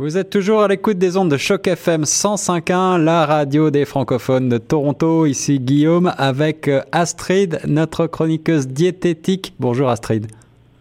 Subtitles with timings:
[0.00, 4.48] Vous êtes toujours à l'écoute des ondes de Choc FM 105.1, la radio des francophones
[4.48, 5.26] de Toronto.
[5.26, 9.52] Ici Guillaume avec euh, Astrid, notre chroniqueuse diététique.
[9.60, 10.26] Bonjour Astrid.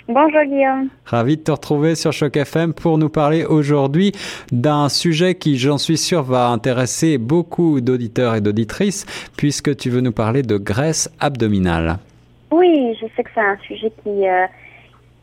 [0.07, 0.87] Bonjour Guillaume.
[1.03, 4.13] Ravi de te retrouver sur Choc FM pour nous parler aujourd'hui
[4.53, 9.05] d'un sujet qui, j'en suis sûr, va intéresser beaucoup d'auditeurs et d'auditrices
[9.35, 11.97] puisque tu veux nous parler de graisse abdominale.
[12.51, 14.45] Oui, je sais que c'est un sujet qui, euh,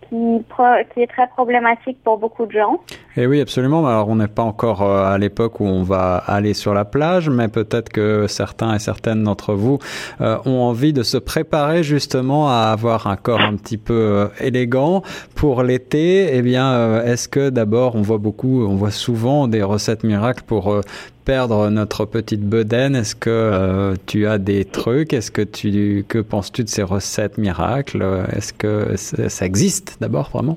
[0.09, 2.81] qui, est très problématique pour beaucoup de gens.
[3.17, 3.87] Et eh oui, absolument.
[3.87, 7.31] Alors, on n'est pas encore euh, à l'époque où on va aller sur la plage,
[7.31, 9.79] mais peut-être que certains et certaines d'entre vous
[10.21, 14.29] euh, ont envie de se préparer justement à avoir un corps un petit peu euh,
[14.41, 15.03] élégant
[15.35, 16.37] pour l'été.
[16.37, 20.81] Eh bien, est-ce que d'abord, on voit beaucoup, on voit souvent des recettes miracles pour
[21.27, 22.97] perdre notre petite bedaine?
[22.97, 25.13] Est-ce que tu as des trucs?
[25.13, 28.03] Est-ce que tu que penses-tu de ces recettes miracles?
[28.35, 30.57] Est-ce que ça existe d'abord vraiment?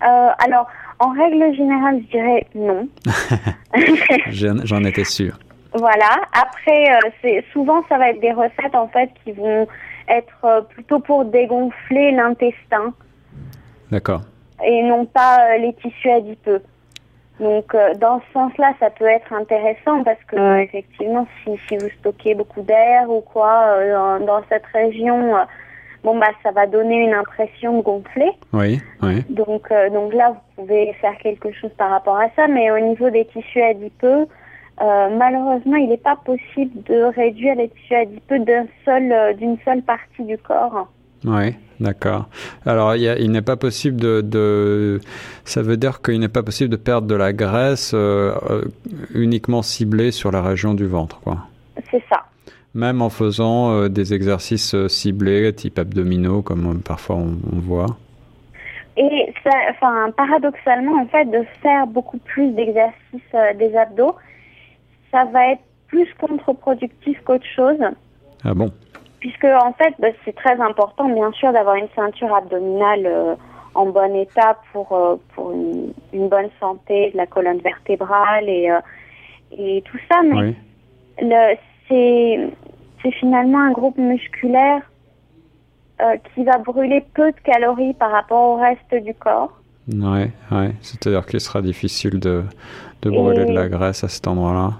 [0.00, 0.66] Alors
[1.02, 2.88] en règle générale, je dirais non.
[4.64, 5.36] J'en étais sûr.
[5.74, 6.20] Voilà.
[6.32, 9.66] Après, euh, c'est souvent ça va être des recettes en fait qui vont
[10.08, 12.94] être euh, plutôt pour dégonfler l'intestin.
[13.90, 14.22] D'accord.
[14.64, 16.62] Et non pas euh, les tissus adipeux.
[17.40, 22.34] Donc dans ce sens-là, ça peut être intéressant parce que effectivement, si, si vous stockez
[22.34, 23.78] beaucoup d'air ou quoi
[24.20, 25.34] dans cette région
[26.04, 28.30] bon bah ça va donner une impression de gonfler.
[28.52, 29.22] Oui, oui.
[29.28, 32.78] Donc euh, donc là vous pouvez faire quelque chose par rapport à ça, mais au
[32.78, 34.26] niveau des tissus adipeux,
[34.80, 39.58] euh, malheureusement il n'est pas possible de réduire les tissus adipeux d'un seul euh, d'une
[39.64, 40.88] seule partie du corps.
[41.24, 42.28] Oui, d'accord.
[42.64, 45.00] Alors, il, il n'est pas possible de, de,
[45.44, 47.94] Ça veut dire qu'il n'est pas possible de perdre de la graisse
[49.14, 51.38] uniquement ciblée sur la région du ventre, quoi.
[51.90, 52.24] C'est ça
[52.74, 57.96] même en faisant euh, des exercices euh, ciblés, type abdominaux, comme euh, parfois on, voit.
[58.96, 63.20] Et ça, enfin, paradoxalement, en fait, de faire beaucoup plus d'exercices
[63.58, 64.14] des abdos,
[65.10, 67.78] ça va être plus contre-productif qu'autre chose.
[68.44, 68.70] Ah bon?
[69.22, 73.36] Puisque, en fait, bah, c'est très important, bien sûr, d'avoir une ceinture abdominale
[73.74, 74.88] en bon état pour,
[75.34, 78.68] pour une, bonne santé de la colonne vertébrale et,
[79.56, 80.22] et tout ça.
[80.22, 80.56] Mais oui.
[81.20, 81.56] le,
[81.88, 84.82] c'est finalement un groupe musculaire
[86.00, 89.52] euh, qui va brûler peu de calories par rapport au reste du corps.
[89.88, 90.72] Ouais, ouais.
[90.80, 92.44] C'est-à-dire qu'il sera difficile de,
[93.02, 94.72] de brûler de la graisse à cet endroit-là.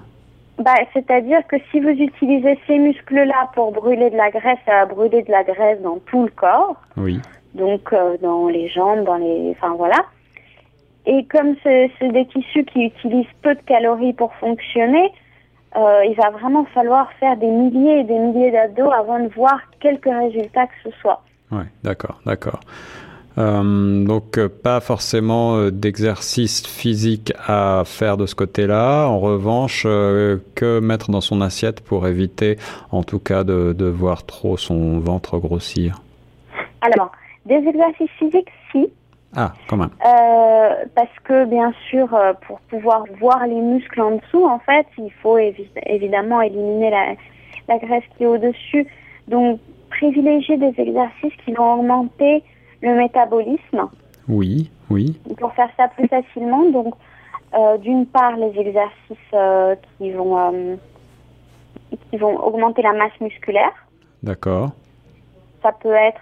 [0.59, 4.85] Bah, c'est-à-dire que si vous utilisez ces muscles-là pour brûler de la graisse, ça va
[4.85, 6.75] brûler de la graisse dans tout le corps.
[6.95, 7.19] Oui.
[7.55, 10.05] Donc euh, dans les jambes, dans les, enfin voilà.
[11.05, 15.11] Et comme c'est des tissus qui utilisent peu de calories pour fonctionner,
[15.75, 19.59] euh, il va vraiment falloir faire des milliers et des milliers d'abdos avant de voir
[19.79, 21.23] quelques résultats que ce soit.
[21.51, 22.59] Oui, d'accord, d'accord.
[23.37, 29.07] Euh, donc euh, pas forcément euh, d'exercice physique à faire de ce côté-là.
[29.07, 32.57] En revanche, que mettre dans son assiette pour éviter,
[32.91, 36.01] en tout cas, de, de voir trop son ventre grossir
[36.81, 37.11] Alors,
[37.45, 38.89] des exercices physiques, si.
[39.35, 39.89] Ah, quand même.
[40.05, 42.07] Euh, parce que bien sûr,
[42.45, 47.05] pour pouvoir voir les muscles en dessous, en fait, il faut évidemment éliminer la,
[47.67, 48.85] la graisse qui est au-dessus.
[49.27, 52.43] Donc, privilégier des exercices qui vont augmenter
[52.83, 53.89] le métabolisme.
[54.27, 55.19] Oui, oui.
[55.39, 56.69] Pour faire ça plus facilement.
[56.69, 56.93] Donc,
[57.53, 60.75] euh, d'une part, les exercices euh, qui vont euh,
[62.09, 63.71] qui vont augmenter la masse musculaire.
[64.21, 64.71] D'accord.
[65.61, 66.21] Ça peut être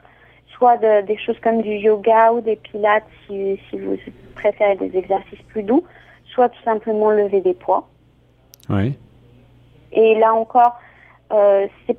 [0.56, 3.98] soit des choses comme du yoga ou des pilates si, vous
[4.36, 5.84] préférez des exercices plus doux,
[6.26, 7.88] soit tout simplement lever des poids.
[8.70, 8.96] Oui.
[9.92, 10.80] Et là encore,
[11.88, 11.98] c'est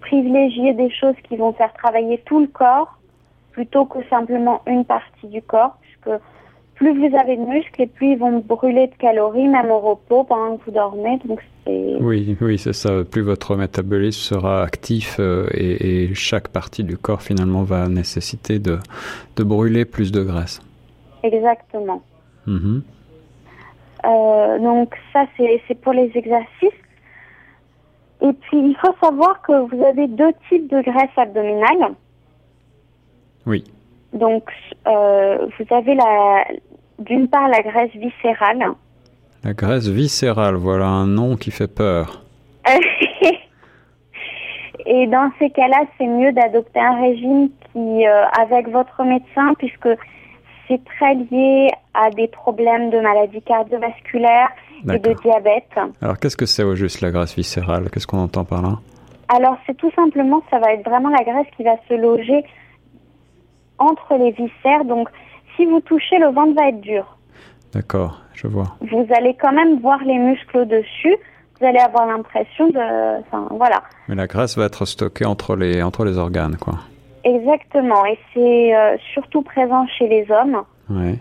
[0.00, 2.97] privilégier des choses qui vont faire travailler tout le corps
[3.58, 6.20] plutôt que simplement une partie du corps, puisque
[6.76, 10.22] plus vous avez de muscles et plus ils vont brûler de calories, même au repos
[10.22, 11.18] pendant que vous dormez.
[11.24, 13.02] Donc oui, oui, c'est ça.
[13.02, 18.78] Plus votre métabolisme sera actif euh, et, chaque partie du corps finalement va nécessiter de,
[19.34, 20.60] de brûler plus de graisse.
[21.24, 22.00] Exactement.
[22.46, 22.80] Mm-hmm.
[24.04, 26.80] Euh, donc ça, c'est pour les exercices.
[28.22, 31.96] Et puis, il faut savoir que vous avez deux types de graisse abdominale.
[33.48, 33.64] Oui.
[34.12, 34.44] Donc,
[34.86, 36.44] euh, vous avez la,
[36.98, 38.72] d'une part la graisse viscérale.
[39.42, 42.22] La graisse viscérale, voilà un nom qui fait peur.
[44.86, 49.88] Et dans ces cas-là, c'est mieux d'adopter un régime qui, euh, avec votre médecin, puisque
[50.66, 54.50] c'est très lié à des problèmes de maladies cardiovasculaires
[54.84, 55.70] et de diabète.
[56.00, 57.90] Alors, qu'est-ce que c'est au juste la graisse viscérale?
[57.90, 58.78] Qu'est-ce qu'on entend par là?
[59.28, 62.44] Alors, c'est tout simplement, ça va être vraiment la graisse qui va se loger
[63.78, 64.84] entre les viscères.
[64.84, 65.08] Donc,
[65.56, 67.16] si vous touchez, le ventre va être dur.
[67.72, 68.20] D'accord.
[68.34, 68.76] je vois.
[68.80, 71.16] Vous allez quand même voir les muscles au-dessus.
[71.60, 73.82] Vous allez avoir l'impression de, enfin voilà.
[74.08, 76.74] Mais la graisse va être stockée entre les entre les organes, quoi.
[77.24, 80.62] Exactement, et c'est euh, surtout présent chez les hommes.
[80.88, 81.18] Oui.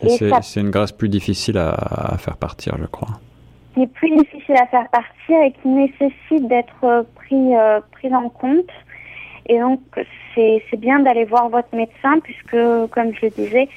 [0.00, 1.70] C'est ça- une graisse plus difficile à,
[2.14, 3.08] à faire partir, je crois.
[3.74, 8.12] qui est plus difficile à faire partir et qui nécessite d'être euh, pris, euh, pris
[8.14, 8.70] en compte.
[9.48, 9.80] Et donc,
[10.34, 12.56] c'est bien d'aller voir votre médecin puisque,
[12.90, 13.68] comme je le disais,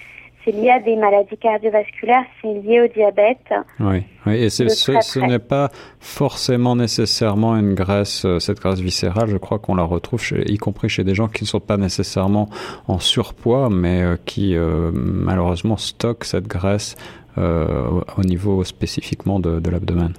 [0.43, 3.37] c'est lié à des maladies cardiovasculaires, c'est lié au diabète.
[3.79, 4.35] Oui, oui.
[4.43, 5.69] et ce, n'est pas
[5.99, 10.57] forcément nécessairement une graisse, euh, cette graisse viscérale, je crois qu'on la retrouve, chez, y
[10.57, 12.49] compris chez des gens qui ne sont pas nécessairement
[12.87, 16.95] en surpoids, mais euh, qui euh, malheureusement stockent cette graisse
[17.37, 20.13] euh, au- au niveau spécifiquement de, de l'abdomen.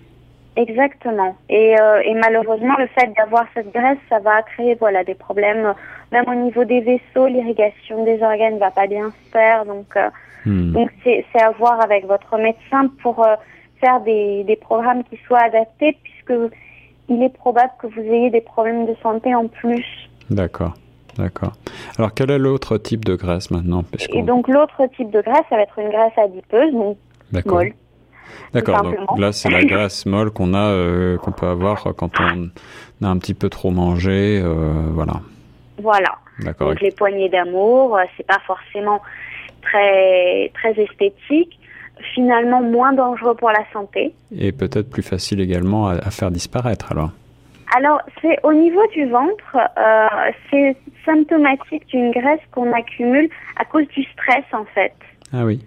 [0.57, 1.37] Exactement.
[1.49, 5.67] Et, euh, et malheureusement, le fait d'avoir cette graisse, ça va créer voilà des problèmes,
[5.67, 5.73] euh,
[6.13, 9.65] même au niveau des vaisseaux, l'irrigation des organes va pas bien se faire.
[9.65, 10.11] Donc, euh,
[10.45, 10.73] Hmm.
[10.73, 13.37] Donc c'est c'est à voir avec votre médecin pour euh,
[13.81, 16.53] faire des, des programmes qui soient adaptés puisque
[17.09, 19.87] il est probable que vous ayez des problèmes de santé en plus.
[20.31, 20.75] D'accord,
[21.17, 21.53] d'accord.
[21.97, 23.85] Alors quel est l'autre type de graisse maintenant?
[24.13, 26.97] Et donc l'autre type de graisse, ça va être une graisse adipeuse, donc
[27.31, 27.59] D'accord.
[27.59, 27.73] molle.
[28.53, 32.51] D'accord, donc là c'est la graisse molle qu'on a, euh, qu'on peut avoir quand on
[33.05, 35.15] a un petit peu trop mangé, euh, voilà.
[35.79, 36.19] Voilà.
[36.41, 36.69] D'accord.
[36.69, 39.01] Donc les poignées d'amour, euh, c'est pas forcément
[39.63, 41.59] très très esthétique,
[42.15, 44.13] finalement moins dangereux pour la santé.
[44.37, 47.11] Et peut-être plus facile également à, à faire disparaître alors.
[47.75, 50.07] Alors, c'est au niveau du ventre, euh,
[50.51, 50.77] c'est
[51.07, 54.93] symptomatique d'une graisse qu'on accumule à cause du stress en fait.
[55.33, 55.65] Ah oui.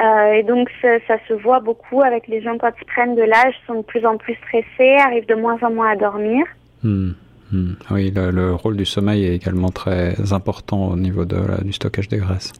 [0.00, 3.22] Euh, et donc ça, ça se voit beaucoup avec les gens quand ils prennent de
[3.22, 6.44] l'âge, sont de plus en plus stressés, arrivent de moins en moins à dormir.
[6.82, 7.12] Hmm,
[7.50, 7.72] hmm.
[7.90, 12.08] Oui, le, le rôle du sommeil est également très important au niveau de du stockage
[12.08, 12.52] des graisses.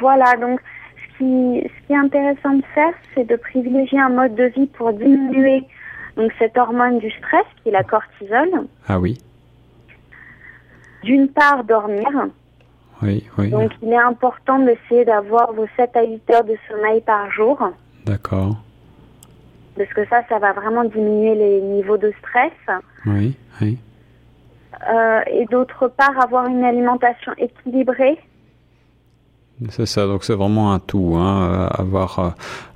[0.00, 0.60] Voilà, donc
[0.96, 4.66] ce qui, ce qui est intéressant de faire, c'est de privilégier un mode de vie
[4.66, 5.62] pour diminuer
[6.16, 8.48] donc cette hormone du stress qui est la cortisol.
[8.88, 9.18] Ah oui,
[11.04, 12.08] D'une part, dormir.
[13.02, 13.50] Oui, oui.
[13.50, 17.58] Donc il est important d'essayer d'avoir vos 7 à 8 heures de sommeil par jour.
[18.06, 18.56] D'accord.
[19.76, 22.52] Parce que ça, ça va vraiment diminuer les niveaux de stress.
[23.06, 23.78] Oui, oui.
[24.92, 28.18] Euh, et d'autre part, avoir une alimentation équilibrée.
[29.68, 32.30] C'est ça, donc c'est vraiment un tout, hein, euh, avoir, euh,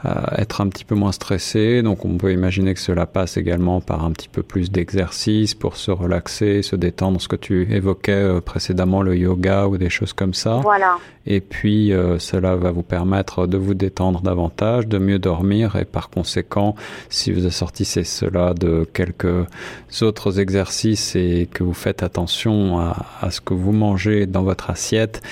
[0.04, 1.82] euh, être un petit peu moins stressé.
[1.82, 5.76] Donc on peut imaginer que cela passe également par un petit peu plus d'exercice pour
[5.76, 10.12] se relaxer, se détendre, ce que tu évoquais euh, précédemment, le yoga ou des choses
[10.12, 10.60] comme ça.
[10.62, 10.98] Voilà.
[11.26, 15.86] Et puis euh, cela va vous permettre de vous détendre davantage, de mieux dormir et
[15.86, 16.74] par conséquent,
[17.08, 19.46] si vous assortissez cela de quelques
[20.02, 24.68] autres exercices et que vous faites attention à, à ce que vous mangez dans votre
[24.68, 25.22] assiette,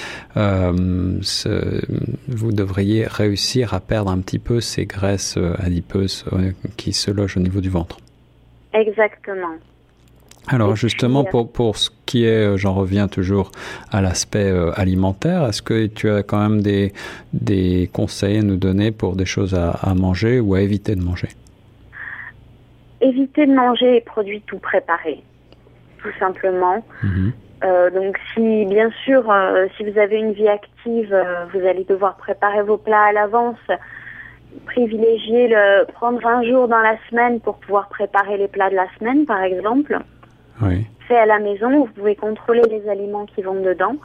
[1.47, 1.81] euh,
[2.29, 6.25] vous devriez réussir à perdre un petit peu ces graisses euh, adipeuses
[6.77, 7.99] qui se logent au niveau du ventre.
[8.73, 9.55] Exactement.
[10.49, 13.53] Alors justement, euh, pour, pour ce qui est, j'en reviens toujours
[13.91, 16.93] à l'aspect alimentaire, est-ce que tu as quand même des,
[17.33, 21.03] des conseils à nous donner pour des choses à, à manger ou à éviter de
[21.03, 21.29] manger?
[23.01, 25.23] Éviter de manger les produits tout préparés,
[26.03, 26.85] tout simplement.
[27.03, 27.33] Mhm.
[27.65, 31.85] Euh, donc si, bien sûr, euh, si vous avez une vie active, euh, vous allez
[31.85, 33.59] devoir préparer vos plats à l'avance.
[34.67, 38.87] Privilégier le prendre un jour dans la semaine pour pouvoir préparer les plats de la
[38.99, 39.99] semaine, par exemple.
[40.61, 43.97] Oui, Fait à la maison, vous pouvez contrôler les aliments qui vont dedans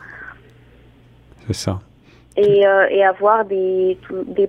[1.45, 1.79] c'est ça.
[2.37, 3.97] et, et avoir des,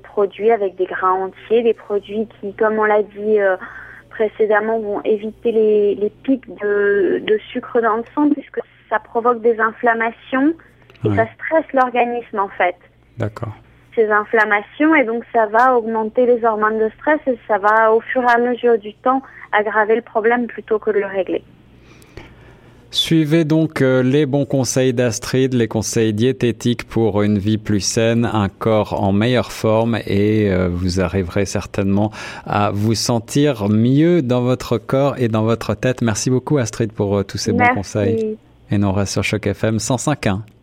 [0.02, 3.38] produits avec des gras entiers, des produits qui, comme on l'a dit
[4.10, 9.40] précédemment, vont éviter les, les pics de, de sucre dans le sang puisque ça provoque
[9.40, 10.54] des inflammations
[11.04, 12.76] et ça stresse l'organisme en fait.
[13.18, 13.52] D'accord.
[13.94, 18.00] Ces inflammations et donc ça va augmenter les hormones de stress et ça va au
[18.00, 21.42] fur et à mesure du temps aggraver le problème plutôt que de le régler.
[22.90, 28.24] Suivez donc euh, les bons conseils d'Astrid, les conseils diététiques pour une vie plus saine,
[28.24, 32.10] un corps en meilleure forme et euh, vous arriverez certainement
[32.46, 36.00] à vous sentir mieux dans votre corps et dans votre tête.
[36.00, 37.74] Merci beaucoup Astrid pour euh, tous ces bons Merci.
[37.74, 38.38] conseils.
[38.70, 40.57] Et nous reste sur Choc FM 105.1.